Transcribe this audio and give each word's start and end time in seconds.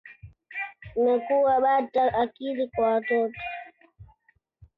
Umekuwa 0.95 1.55
bata 1.59 2.03
akili 2.23 2.67
kwa 2.67 2.89
watoto? 2.93 3.41